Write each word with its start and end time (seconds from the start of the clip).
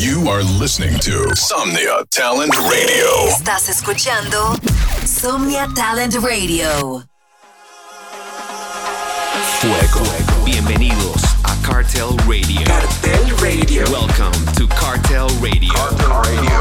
You 0.00 0.30
are 0.30 0.42
listening 0.42 0.98
to 1.00 1.28
Somnia 1.36 2.06
Talent 2.08 2.56
Radio. 2.56 3.28
Estás 3.28 3.68
escuchando 3.68 4.56
Somnia 5.04 5.68
Talent 5.74 6.14
Radio. 6.14 7.04
Fuego. 9.60 10.02
Bienvenidos 10.46 11.22
a 11.44 11.54
Cartel 11.60 12.16
Radio. 12.26 12.64
Cartel 12.64 13.36
Radio. 13.42 13.84
Welcome 13.90 14.32
to 14.56 14.66
Cartel 14.68 15.28
Radio. 15.42 15.74
Cartel 15.74 16.08
Radio. 16.24 16.56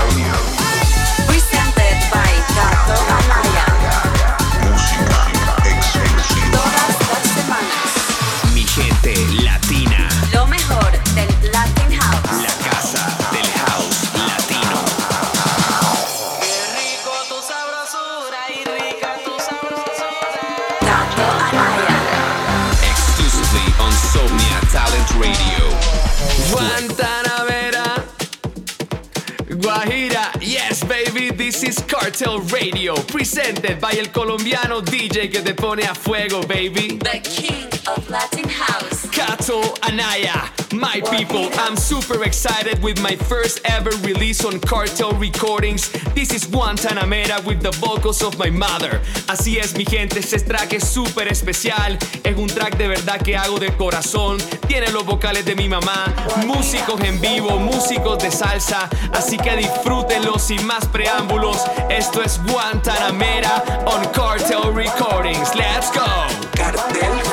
Presented 1.25 1.95
by 2.11 2.31
Cartel 2.51 2.99
Anaya. 3.07 4.35
Música 4.67 5.15
exclusiva. 5.63 6.59
Todas 6.59 7.07
las 7.07 7.23
semanas. 7.39 8.53
Mi 8.53 8.65
gente 8.65 9.15
latina. 9.43 9.88
Guantanamera. 26.49 28.03
Guajira, 29.61 30.31
yes 30.41 30.83
baby, 30.83 31.29
this 31.29 31.63
is 31.63 31.79
Cartel 31.87 32.39
Radio, 32.51 32.95
presented 33.07 33.79
by 33.79 33.91
el 33.91 34.07
colombiano 34.07 34.81
DJ 34.81 35.29
que 35.29 35.41
te 35.41 35.53
pone 35.53 35.83
a 35.83 35.93
fuego, 35.93 36.41
baby. 36.47 36.97
The 36.97 37.19
King 37.23 37.67
of 37.87 38.09
Latin 38.09 38.47
House. 38.49 38.78
Kato 39.49 39.73
Anaya, 39.81 40.51
my 40.73 41.01
people, 41.09 41.49
I'm 41.53 41.75
super 41.75 42.23
excited 42.23 42.83
with 42.83 43.01
my 43.01 43.15
first 43.15 43.61
ever 43.65 43.89
release 44.05 44.45
on 44.45 44.59
Cartel 44.59 45.11
Recordings. 45.13 45.89
This 46.13 46.31
is 46.35 46.45
Guantanamera 46.45 47.43
with 47.47 47.63
the 47.63 47.71
vocals 47.71 48.21
of 48.21 48.37
my 48.37 48.51
mother. 48.51 49.01
Así 49.27 49.57
es, 49.57 49.75
mi 49.75 49.85
gente, 49.85 50.19
este 50.19 50.45
track 50.45 50.73
es 50.73 50.83
súper 50.83 51.31
especial. 51.31 51.97
Es 52.23 52.37
un 52.37 52.47
track 52.47 52.77
de 52.77 52.89
verdad 52.89 53.19
que 53.23 53.35
hago 53.35 53.57
de 53.57 53.71
corazón. 53.75 54.37
Tiene 54.67 54.91
los 54.91 55.03
vocales 55.03 55.45
de 55.45 55.55
mi 55.55 55.67
mamá, 55.67 56.13
músicos 56.45 57.01
en 57.01 57.19
vivo, 57.19 57.57
músicos 57.57 58.19
de 58.19 58.29
salsa. 58.29 58.87
Así 59.13 59.35
que 59.37 59.55
disfrútenlo 59.55 60.37
sin 60.37 60.63
más 60.67 60.85
preámbulos. 60.89 61.57
Esto 61.89 62.21
es 62.21 62.39
Guantanamera 62.45 63.63
on 63.87 64.05
Cartel 64.11 64.71
Recordings. 64.75 65.55
Let's 65.55 65.91
go! 65.91 66.05
Cartel 66.55 67.28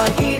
Guajira, 0.00 0.39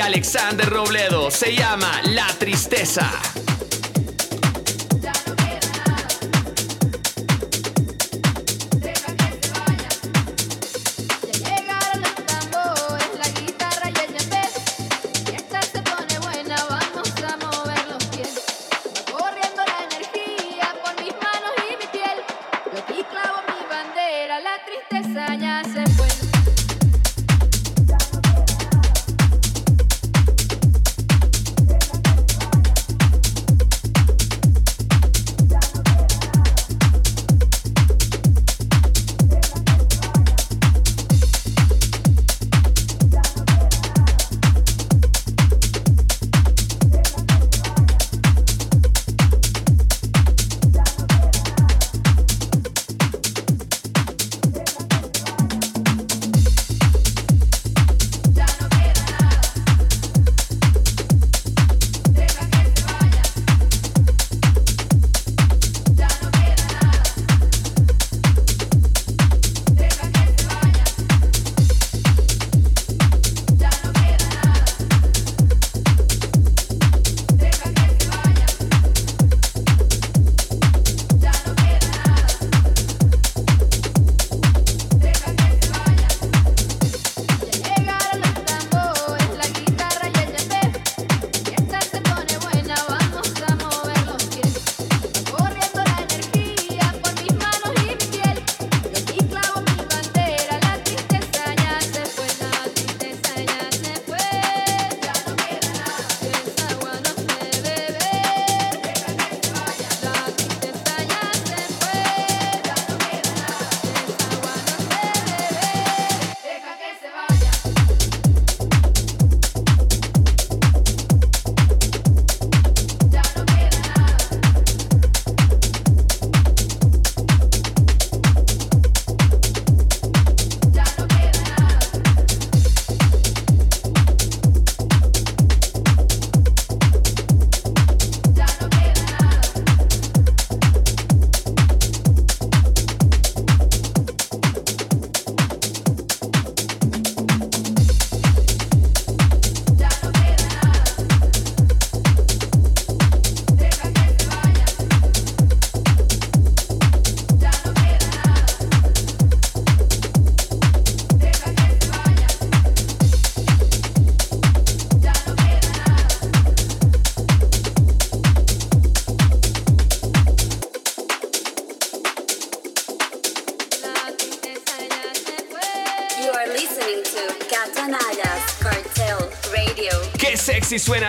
Alexander 0.00 0.68
Robledo. 0.68 1.30
Se 1.30 1.54
llama 1.54 2.00
La 2.04 2.26
Tristeza. 2.38 3.37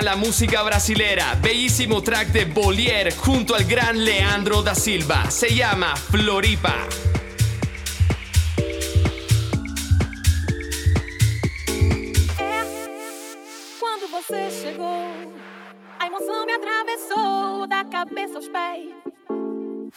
La 0.10 0.16
música 0.16 0.64
brasilera. 0.64 1.36
Bellísimo 1.40 2.02
track 2.02 2.32
de 2.32 2.46
Bolier 2.46 3.14
junto 3.16 3.54
al 3.54 3.64
gran 3.66 4.04
Leandro 4.04 4.64
da 4.64 4.74
Silva. 4.74 5.30
Se 5.30 5.54
llama 5.54 5.96
Floripa. 5.96 6.88
você 14.12 14.50
chegou, 14.50 15.34
a 16.00 16.08
emoção 16.08 16.46
me 16.46 16.54
atravessou 16.54 17.68
da 17.68 17.84
cabeça 17.86 18.36
aos 18.36 18.48
pés. 18.50 18.90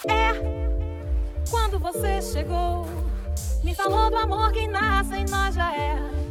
É 0.07 1.51
quando 1.51 1.79
você 1.79 2.21
chegou, 2.21 2.87
me 3.65 3.75
falou 3.75 4.11
do 4.11 4.17
amor 4.17 4.53
que 4.53 4.69
nasce 4.69 5.15
em 5.15 5.25
nós 5.25 5.55
já 5.55 5.75
é. 5.75 6.22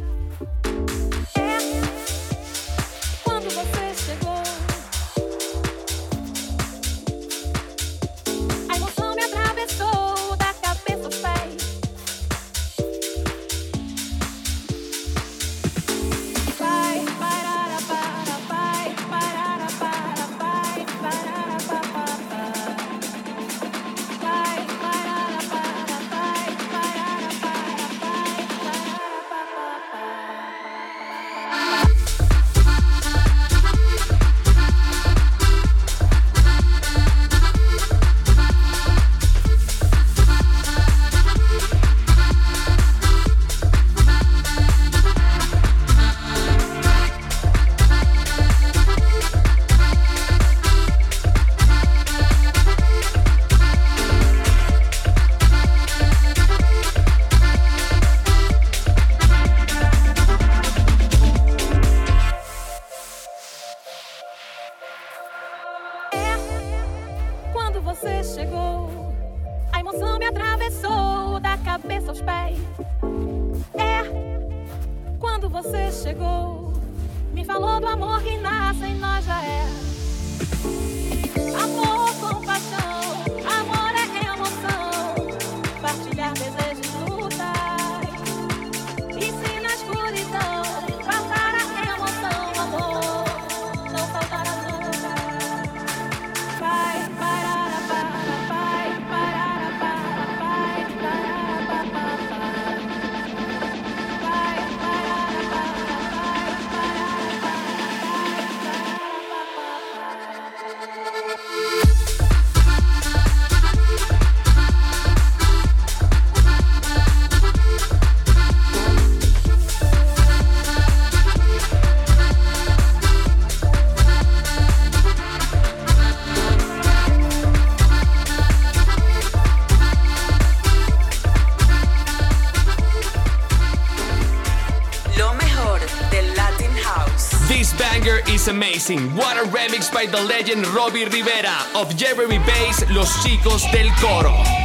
Amazing. 138.88 139.16
What 139.16 139.36
a 139.36 139.48
remix 139.48 139.92
by 139.92 140.06
the 140.06 140.20
legend 140.22 140.66
Robbie 140.68 141.04
Rivera 141.04 141.66
of 141.74 141.94
Jeremy 141.96 142.38
Bass, 142.38 142.84
Los 142.90 143.10
Chicos 143.24 143.70
del 143.72 143.90
Coro. 144.00 144.61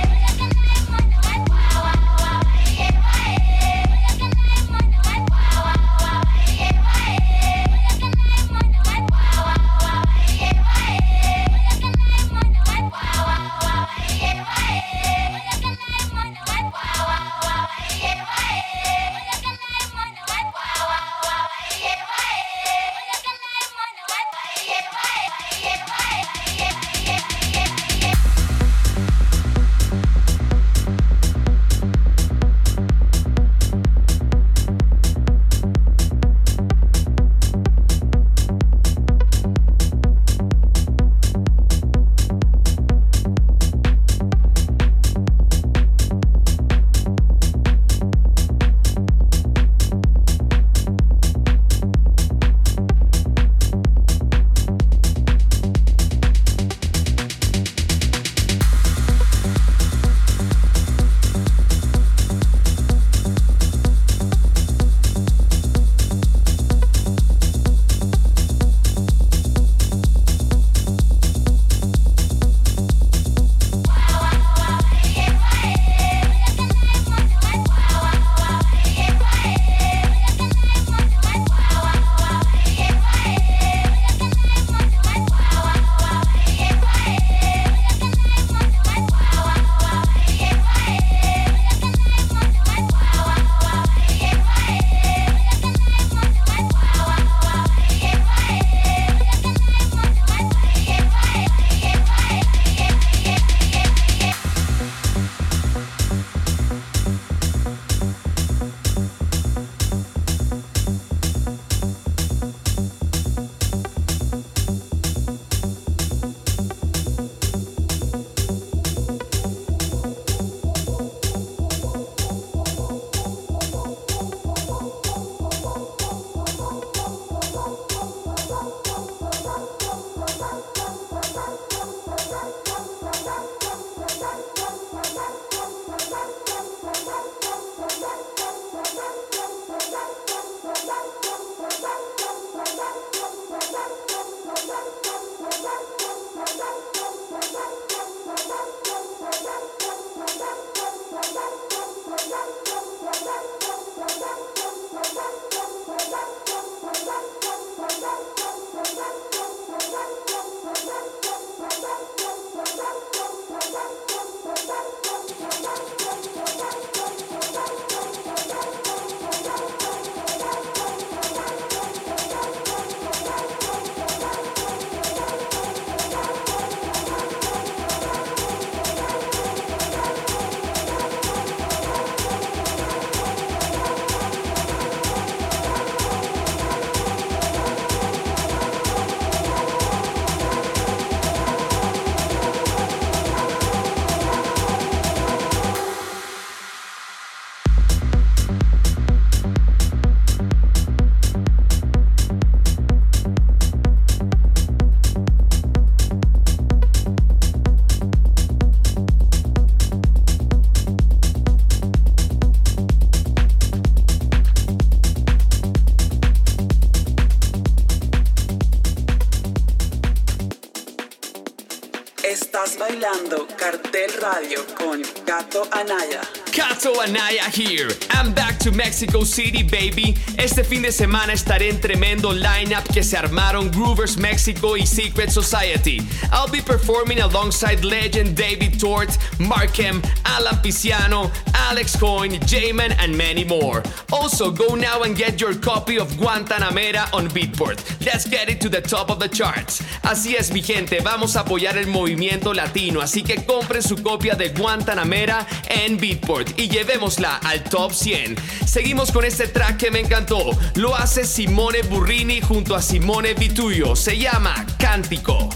Kato 227.07 227.19
Anaya 227.19 227.49
here. 227.51 227.89
I'm 228.11 228.33
back 228.33 228.46
to 228.67 228.77
Mexico 228.77 229.23
City, 229.23 229.63
baby. 229.63 230.15
Este 230.37 230.63
fin 230.63 230.81
de 230.81 230.91
semana 230.91 231.33
estaré 231.33 231.69
en 231.69 231.79
tremendo 231.79 232.33
lineup 232.33 232.83
que 232.93 233.03
se 233.03 233.15
armaron 233.15 233.71
Groovers 233.71 234.17
Mexico 234.17 234.75
y 234.75 234.85
Secret 234.85 235.29
Society. 235.29 236.01
I'll 236.33 236.49
be 236.51 236.61
performing 236.61 237.21
alongside 237.21 237.85
legend 237.85 238.35
David 238.35 238.79
Tort, 238.79 239.09
Markem, 239.39 240.01
Alan 240.25 240.55
Pisciano, 240.61 241.31
Alex 241.69 241.95
Coyne, 241.95 242.39
J-Man, 242.45 242.91
and 242.99 243.17
many 243.17 243.45
more. 243.45 243.83
Also, 244.11 244.51
go 244.51 244.75
now 244.75 245.03
and 245.03 245.15
get 245.15 245.39
your 245.39 245.55
copy 245.55 245.97
of 245.97 246.11
Guantanamera 246.17 247.13
on 247.13 247.27
Beatport. 247.29 247.79
Let's 248.05 248.27
get 248.27 248.49
it 248.49 248.59
to 248.61 248.69
the 248.69 248.81
top 248.81 249.09
of 249.09 249.19
the 249.19 249.29
charts. 249.29 249.81
Así 250.03 250.35
es, 250.35 250.51
mi 250.51 250.61
gente, 250.61 250.99
vamos 251.01 251.35
a 251.35 251.41
apoyar 251.41 251.77
el 251.77 251.87
movimiento 251.87 252.53
latino, 252.53 253.01
así 253.01 253.23
que 253.23 253.45
compren 253.45 253.81
su 253.81 253.95
copia 253.97 254.35
de 254.35 254.49
Guantanamera 254.49 255.45
en 255.69 255.97
Beatport 255.97 256.57
y 256.59 256.67
llevémosla 256.69 257.37
al 257.43 257.63
top 257.63 257.93
100. 257.93 258.35
Seguimos 258.65 259.11
con 259.11 259.25
este 259.25 259.47
track 259.47 259.77
que 259.77 259.91
me 259.91 259.99
encantó. 259.99 260.51
Lo 260.75 260.95
hace 260.95 261.25
Simone 261.25 261.81
Burrini 261.83 262.41
junto 262.41 262.75
a 262.75 262.81
Simone 262.81 263.33
Vitullo. 263.33 263.95
Se 263.95 264.17
llama 264.17 264.65
Cántico. 264.77 265.49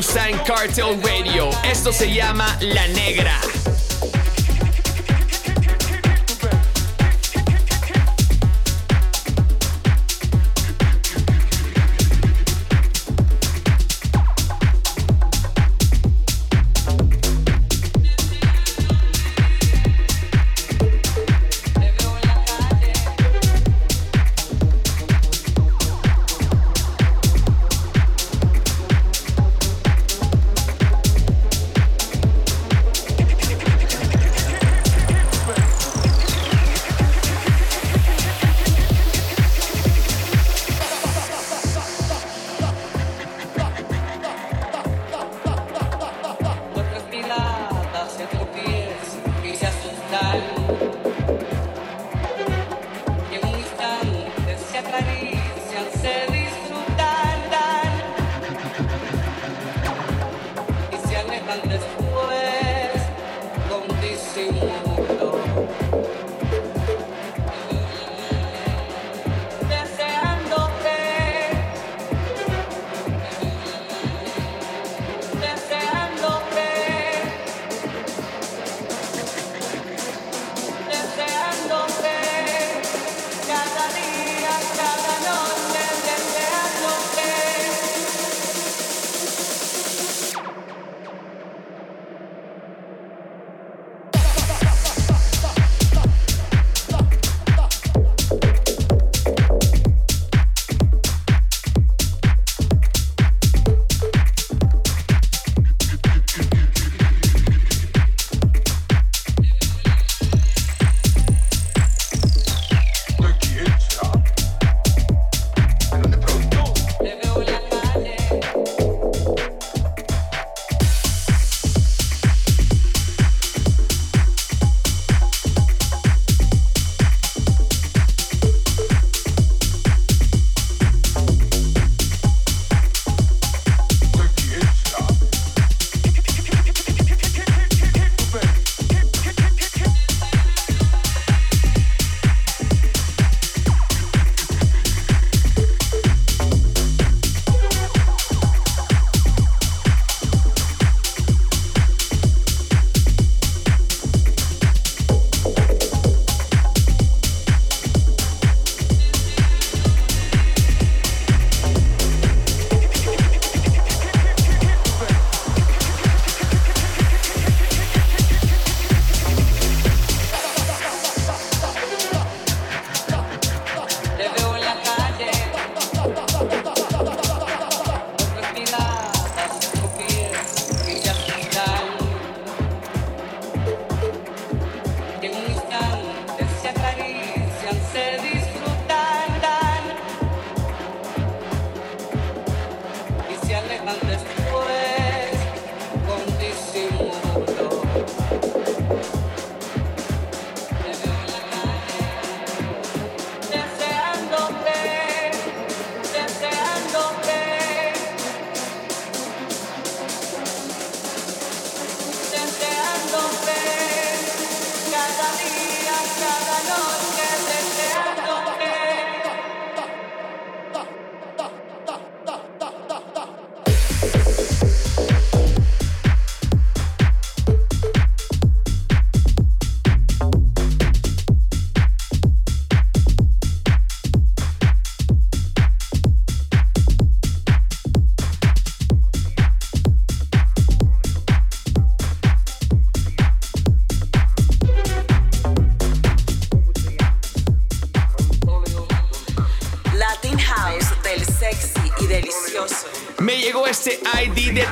Gusta 0.00 0.30
en 0.30 0.38
Cartel 0.38 0.98
Radio. 1.02 1.50
Esto 1.62 1.92
se 1.92 2.10
llama 2.10 2.56
La 2.62 2.88
Negra. 2.88 3.49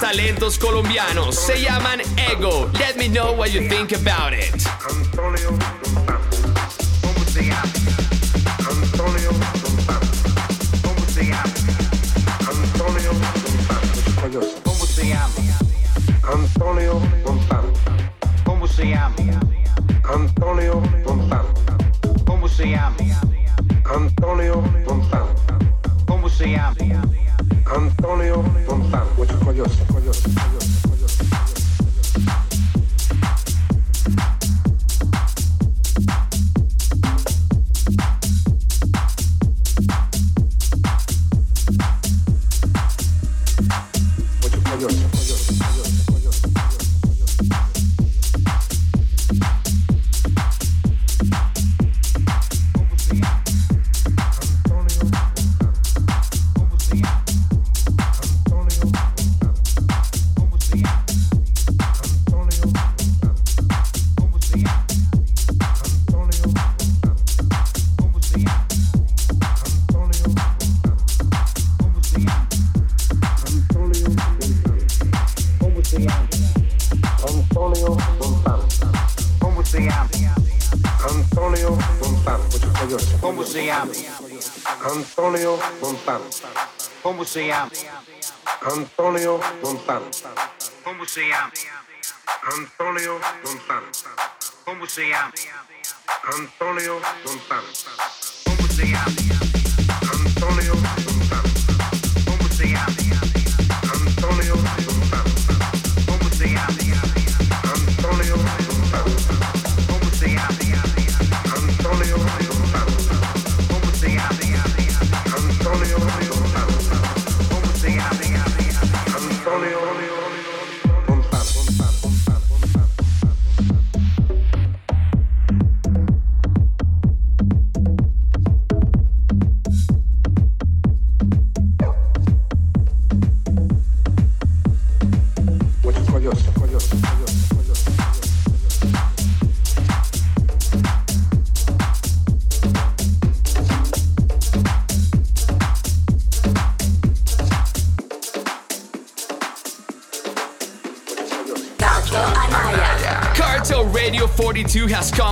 Talentos 0.01 0.59
colombianos. 0.59 1.37
Se 1.37 1.61
llaman 1.61 2.01
Ego. 2.33 2.69
Let 2.79 2.97
me 2.97 3.09
know 3.09 3.33
what 3.33 3.53
you 3.53 3.69
think 3.69 3.93
about 3.93 4.33
it. 4.33 6.08
yourself. 44.81 45.17
Se 87.29 87.47
llama? 87.47 87.71
Antonio 88.62 89.38
Montano. 89.62 90.11
Como 90.83 91.05
se 91.05 91.29
llama? 91.29 91.53
Antonio 92.57 93.21
Montano. 93.45 93.87
Como 94.64 94.87
se 94.87 95.09
llama? 95.11 95.33
Antonio 96.25 97.01
Montano. 97.25 97.69
Como 98.45 98.69
se 98.69 98.87
llama? 98.87 99.58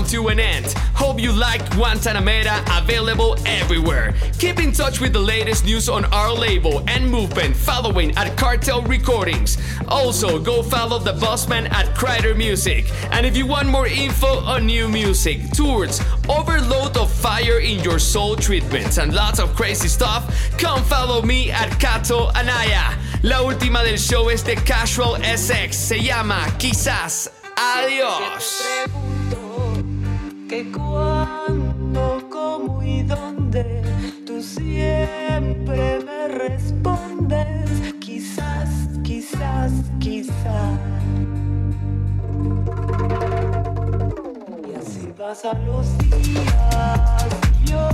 To 0.07 0.29
an 0.29 0.39
end. 0.39 0.67
Hope 0.95 1.21
you 1.21 1.33
liked 1.33 1.71
Guantanamera, 1.73 2.63
available 2.81 3.37
everywhere. 3.45 4.15
Keep 4.39 4.61
in 4.61 4.73
touch 4.73 5.01
with 5.01 5.13
the 5.13 5.19
latest 5.21 5.65
news 5.65 5.89
on 5.89 6.05
our 6.07 6.33
label 6.33 6.83
and 6.89 7.09
movement 7.09 7.57
following 7.57 8.17
at 8.17 8.37
Cartel 8.37 8.83
Recordings. 8.83 9.59
Also, 9.89 10.39
go 10.39 10.63
follow 10.63 10.99
the 10.99 11.13
bossman 11.15 11.71
at 11.71 11.95
Crider 11.95 12.35
Music. 12.35 12.91
And 13.11 13.27
if 13.27 13.37
you 13.37 13.47
want 13.47 13.69
more 13.69 13.87
info 13.87 14.41
on 14.41 14.67
new 14.67 14.89
music, 14.89 15.51
tours, 15.53 16.01
overload 16.29 16.97
of 16.97 17.13
fire 17.13 17.59
in 17.59 17.83
your 17.83 17.99
soul 17.99 18.37
treatments, 18.37 18.99
and 18.99 19.15
lots 19.15 19.39
of 19.39 19.55
crazy 19.57 19.89
stuff, 19.89 20.23
come 20.59 20.83
follow 20.85 21.23
me 21.23 21.51
at 21.51 21.71
Kato 21.81 22.31
Anaya. 22.35 22.97
La 23.23 23.43
última 23.43 23.83
del 23.83 23.99
show 23.99 24.29
es 24.29 24.43
de 24.43 24.55
Casual 24.55 25.21
SX. 25.23 25.75
Se 25.75 25.99
llama 25.99 26.47
Quizás. 26.59 27.31
Adiós. 27.57 29.06
Que 30.49 30.71
cuándo, 30.71 32.23
cómo 32.31 32.83
y 32.83 33.03
dónde 33.03 33.83
tú 34.25 34.41
siempre 34.41 35.99
me 36.05 36.29
respondes. 36.29 37.95
Quizás, 38.01 38.89
quizás, 39.03 39.73
quizás. 39.99 40.79
Y 44.69 44.75
así 44.75 45.13
pasan 45.17 45.67
los 45.67 45.99
días, 45.99 47.27
yo 47.65 47.89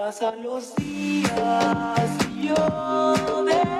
pasan 0.00 0.42
los 0.42 0.74
días, 0.76 2.10
yo 2.42 2.54
desesperando. 3.44 3.79